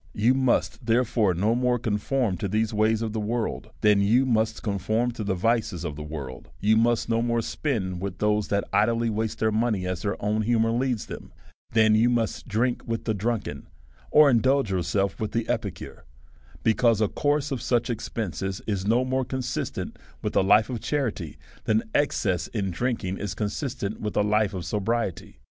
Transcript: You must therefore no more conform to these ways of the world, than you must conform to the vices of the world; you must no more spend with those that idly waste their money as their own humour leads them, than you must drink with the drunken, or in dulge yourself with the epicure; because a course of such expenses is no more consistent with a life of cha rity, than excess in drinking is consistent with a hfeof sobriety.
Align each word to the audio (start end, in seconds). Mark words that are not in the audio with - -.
You 0.15 0.33
must 0.33 0.87
therefore 0.87 1.35
no 1.35 1.53
more 1.53 1.77
conform 1.77 2.35
to 2.37 2.47
these 2.47 2.73
ways 2.73 3.03
of 3.03 3.13
the 3.13 3.19
world, 3.19 3.69
than 3.81 4.01
you 4.01 4.25
must 4.25 4.63
conform 4.63 5.11
to 5.11 5.23
the 5.23 5.35
vices 5.35 5.83
of 5.83 5.95
the 5.95 6.01
world; 6.01 6.49
you 6.59 6.75
must 6.75 7.07
no 7.07 7.21
more 7.21 7.41
spend 7.43 8.01
with 8.01 8.17
those 8.17 8.47
that 8.47 8.63
idly 8.73 9.11
waste 9.11 9.37
their 9.37 9.51
money 9.51 9.85
as 9.85 10.01
their 10.01 10.19
own 10.19 10.41
humour 10.41 10.71
leads 10.71 11.05
them, 11.05 11.31
than 11.73 11.93
you 11.93 12.09
must 12.09 12.47
drink 12.47 12.81
with 12.87 13.05
the 13.05 13.13
drunken, 13.13 13.67
or 14.09 14.27
in 14.27 14.39
dulge 14.41 14.71
yourself 14.71 15.19
with 15.19 15.33
the 15.33 15.47
epicure; 15.47 16.03
because 16.63 16.99
a 16.99 17.07
course 17.07 17.51
of 17.51 17.61
such 17.61 17.87
expenses 17.91 18.59
is 18.65 18.87
no 18.87 19.05
more 19.05 19.23
consistent 19.23 19.99
with 20.23 20.35
a 20.35 20.41
life 20.41 20.71
of 20.71 20.79
cha 20.81 20.95
rity, 20.97 21.37
than 21.65 21.83
excess 21.93 22.47
in 22.47 22.71
drinking 22.71 23.17
is 23.19 23.35
consistent 23.35 24.01
with 24.01 24.17
a 24.17 24.23
hfeof 24.23 24.63
sobriety. 24.63 25.39